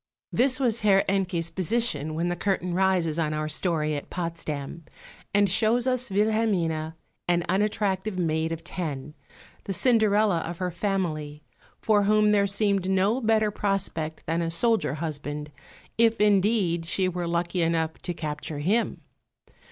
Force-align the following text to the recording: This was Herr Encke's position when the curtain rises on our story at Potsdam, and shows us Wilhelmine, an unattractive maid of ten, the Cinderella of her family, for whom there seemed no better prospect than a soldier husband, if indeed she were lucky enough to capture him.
This 0.33 0.59
was 0.59 0.79
Herr 0.81 1.03
Encke's 1.07 1.51
position 1.51 2.15
when 2.15 2.27
the 2.27 2.35
curtain 2.35 2.73
rises 2.73 3.19
on 3.19 3.35
our 3.35 3.47
story 3.47 3.93
at 3.95 4.09
Potsdam, 4.09 4.83
and 5.31 5.47
shows 5.47 5.85
us 5.85 6.09
Wilhelmine, 6.09 6.95
an 7.27 7.43
unattractive 7.47 8.17
maid 8.17 8.51
of 8.51 8.63
ten, 8.63 9.13
the 9.65 9.73
Cinderella 9.73 10.39
of 10.39 10.57
her 10.57 10.71
family, 10.71 11.43
for 11.77 12.05
whom 12.05 12.31
there 12.31 12.47
seemed 12.47 12.89
no 12.89 13.21
better 13.21 13.51
prospect 13.51 14.25
than 14.25 14.41
a 14.41 14.49
soldier 14.49 14.95
husband, 14.95 15.51
if 15.99 16.19
indeed 16.19 16.87
she 16.87 17.07
were 17.07 17.27
lucky 17.27 17.61
enough 17.61 17.99
to 18.01 18.15
capture 18.15 18.57
him. 18.57 19.01